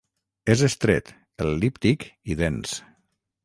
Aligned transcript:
És 0.53 0.63
estret, 0.67 1.11
el·líptic 1.47 2.09
i 2.35 2.39
dens. 2.43 2.77